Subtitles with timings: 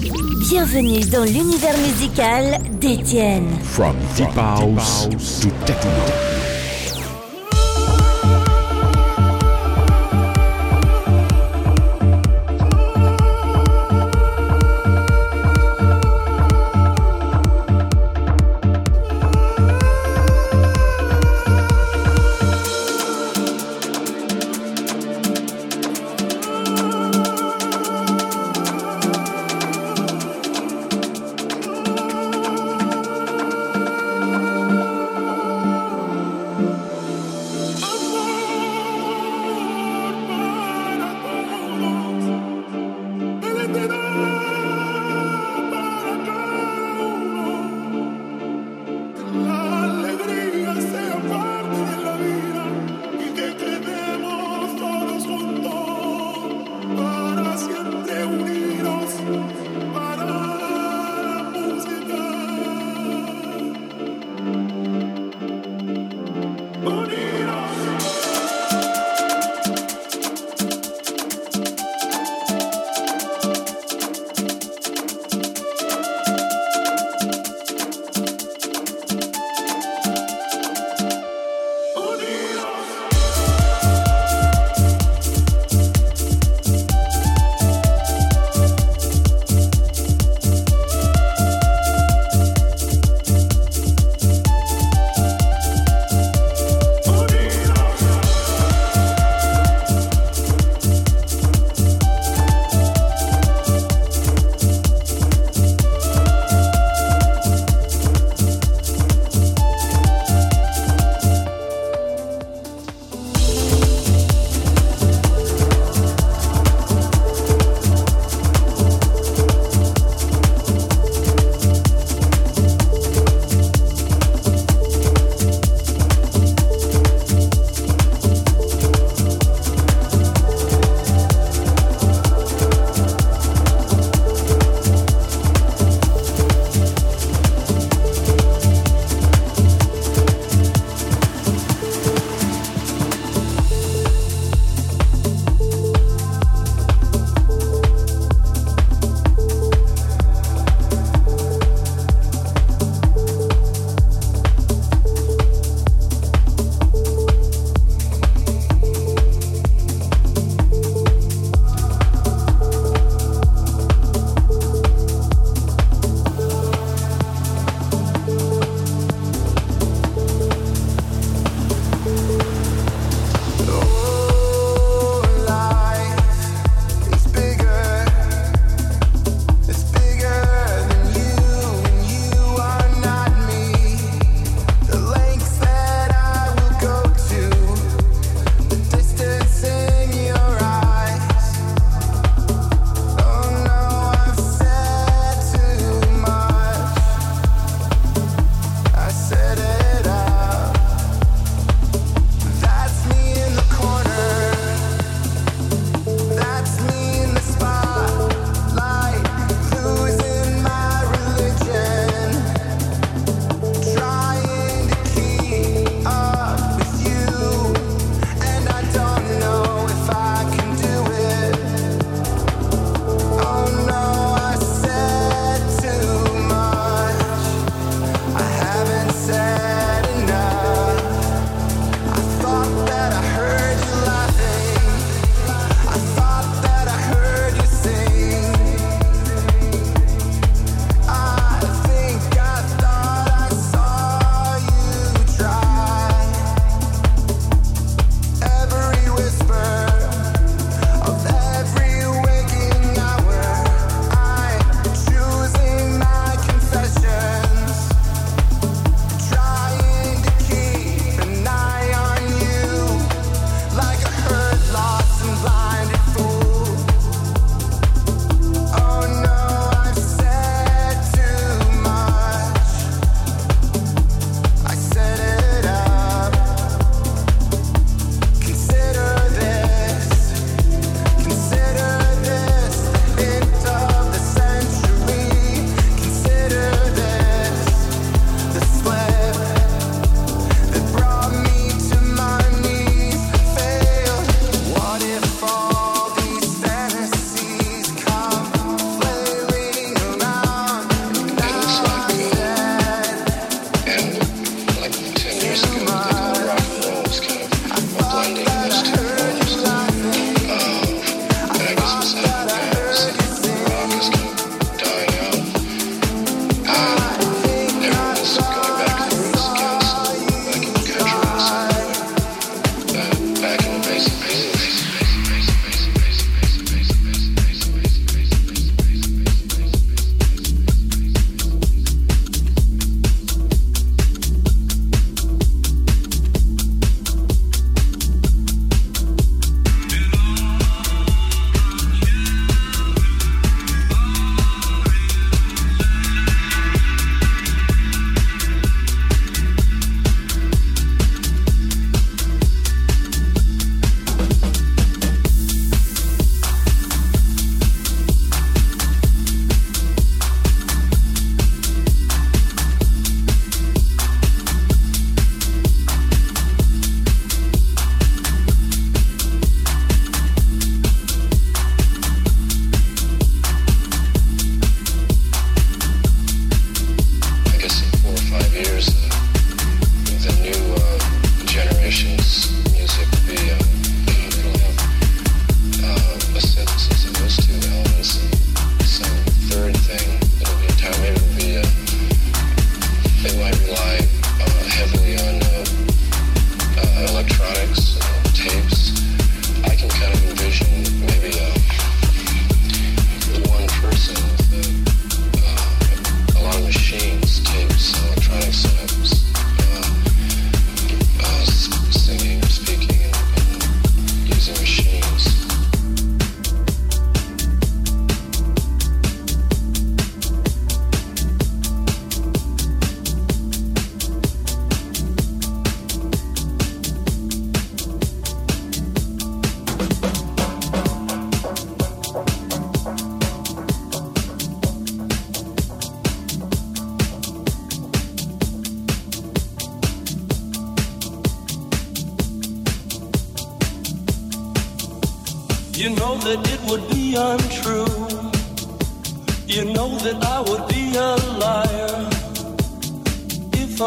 [0.00, 3.50] Bienvenue dans l'univers musical d'Étienne.
[3.62, 6.29] From deep to techno.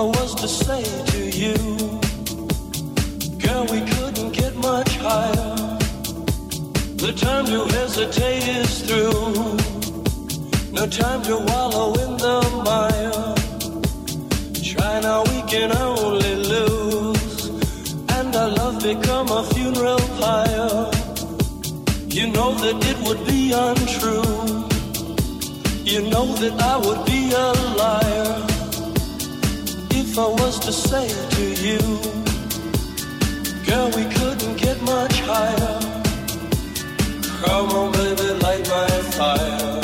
[0.06, 0.84] Was to say
[1.14, 1.56] to you,
[3.38, 5.56] Girl, we couldn't get much higher.
[7.04, 9.58] The time to hesitate is through.
[10.72, 13.36] No time to wallow in the mire.
[14.64, 17.46] Try now, we can only lose.
[18.10, 20.92] And our love become a funeral pyre.
[22.08, 24.34] You know that it would be untrue.
[25.84, 27.48] You know that I would be a
[27.78, 28.53] liar
[30.14, 31.08] if I was to say
[31.38, 31.80] to you,
[33.66, 35.80] Girl, we couldn't get much higher.
[37.42, 38.88] Come on, baby, light my
[39.18, 39.82] fire.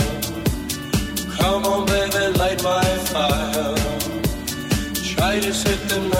[1.37, 3.75] Come on, baby, light my fire.
[5.13, 6.19] Try to set the night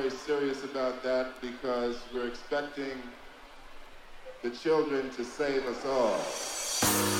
[0.00, 3.02] very serious about that because we're expecting
[4.42, 7.19] the children to save us all.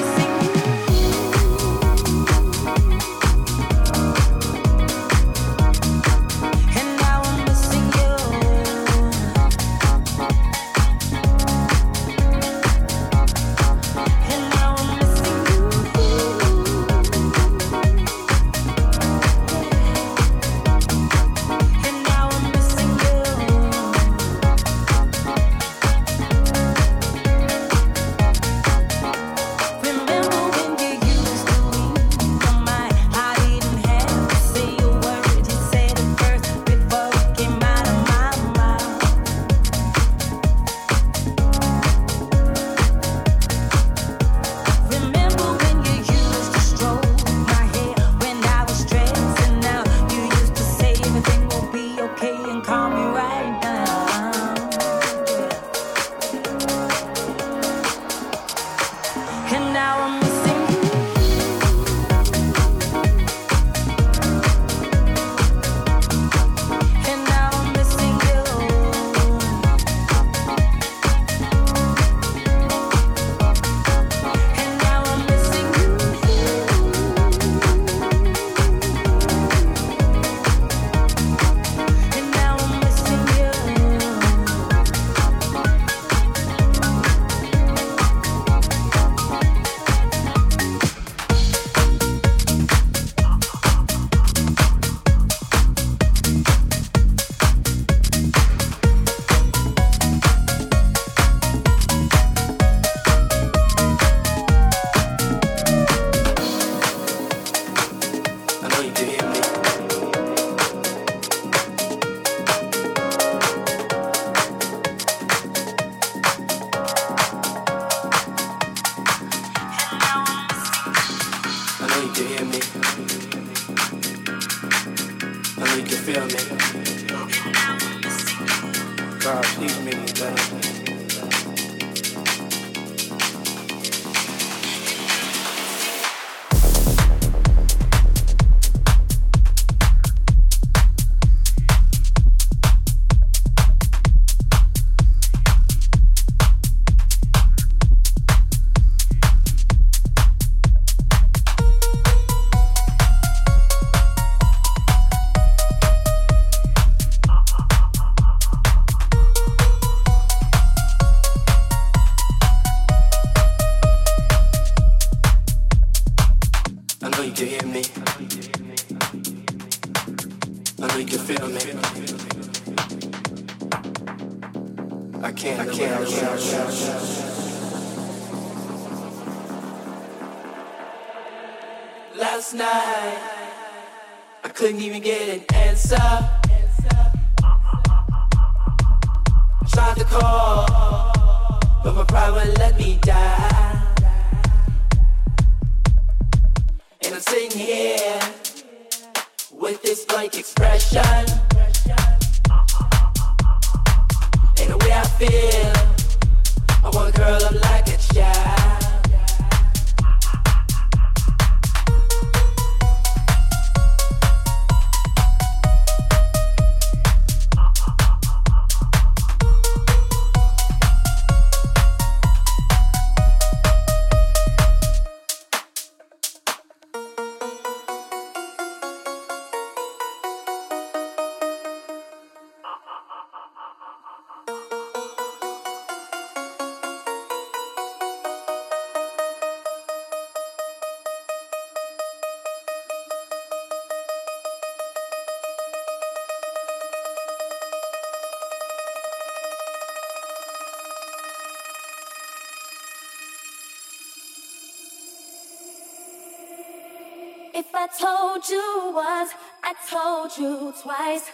[260.37, 261.29] you twice.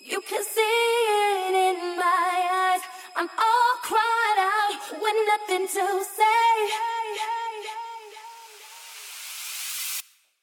[0.00, 2.80] You can see it in my eyes.
[3.16, 6.52] I'm all cried out with nothing to say.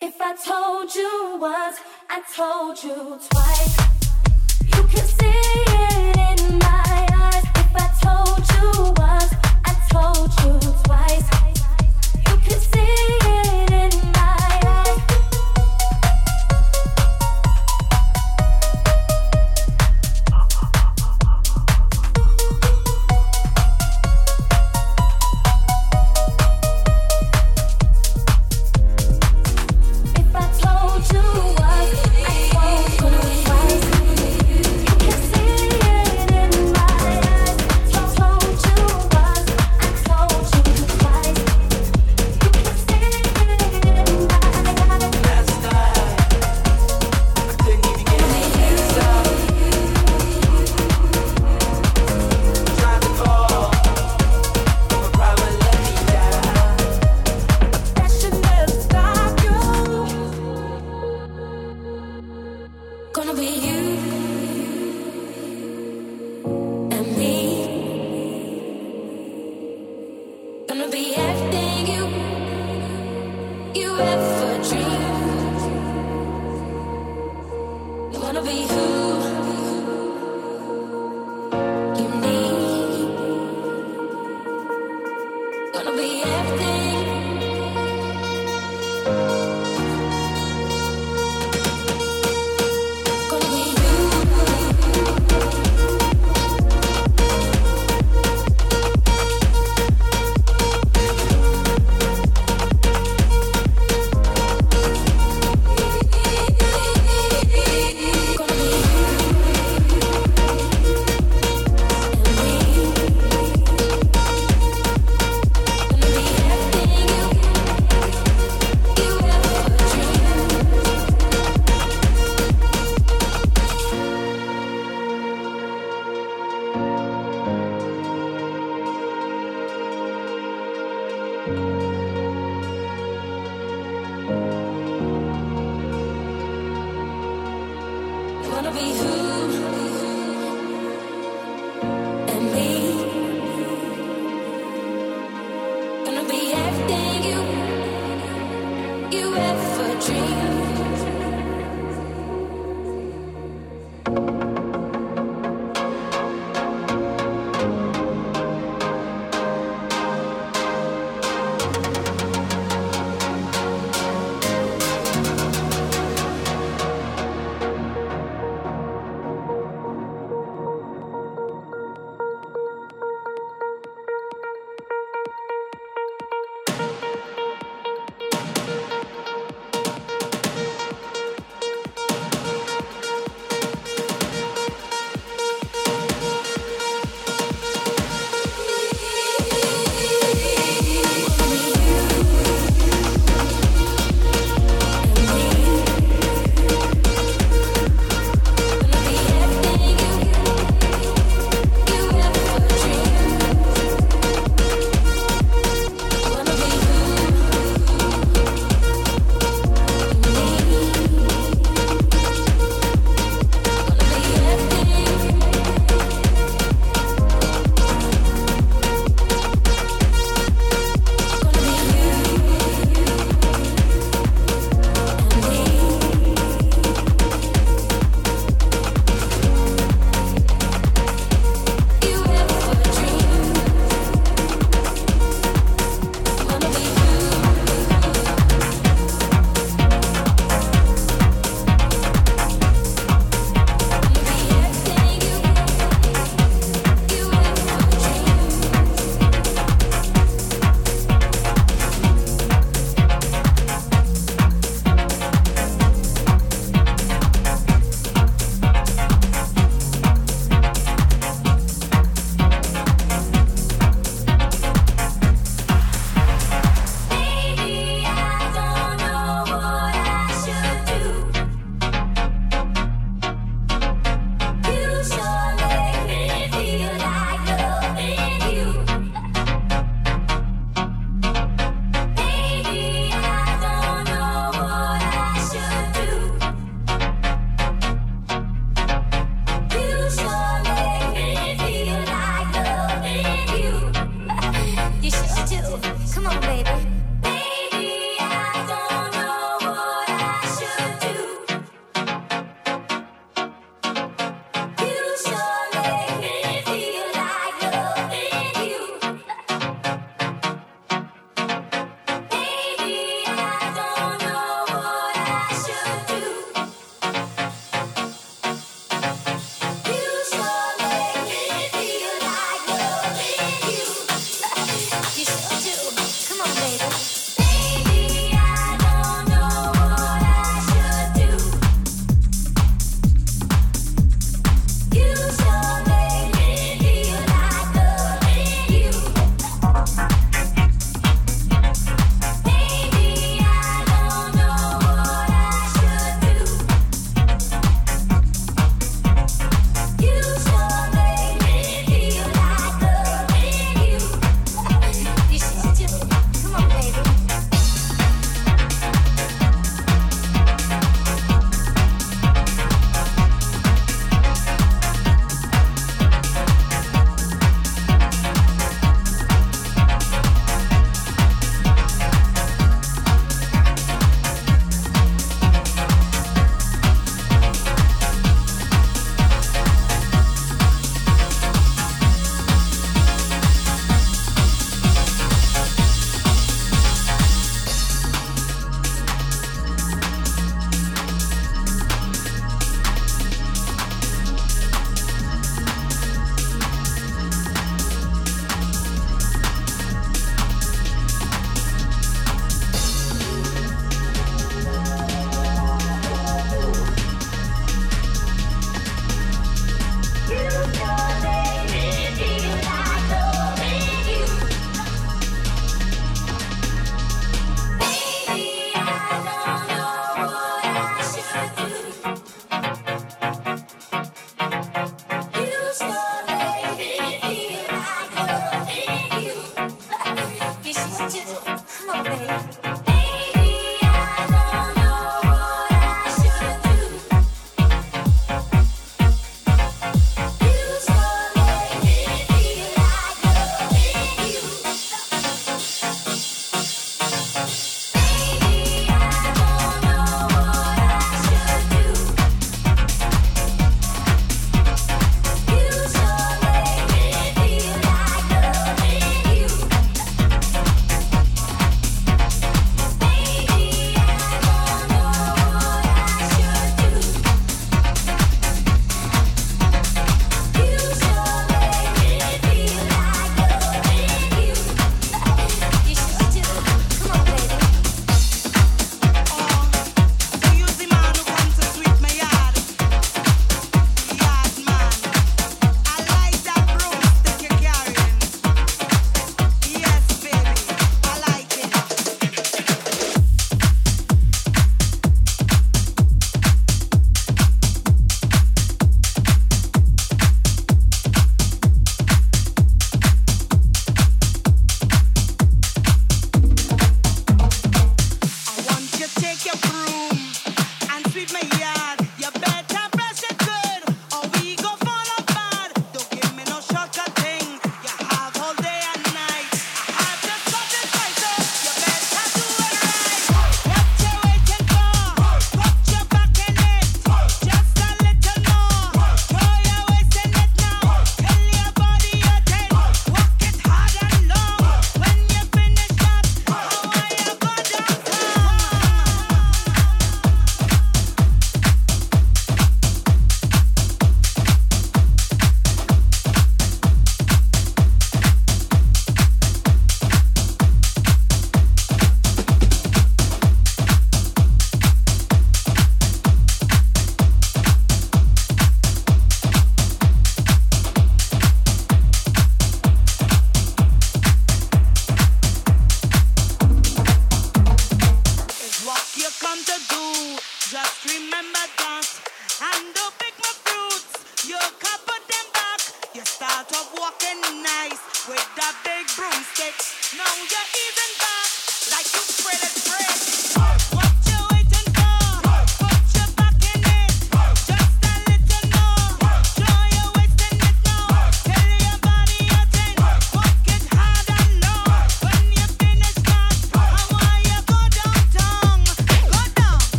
[0.00, 1.76] If I told you once,
[2.08, 3.76] I told you twice.
[4.64, 7.44] You can see it in my eyes.
[7.54, 9.32] If I told you once,
[9.64, 11.28] I told you twice.
[12.26, 13.19] You can see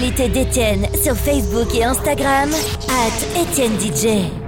[0.00, 2.50] l'actualité d'Étienne sur Facebook et Instagram,
[2.88, 4.39] at Étienne DJ.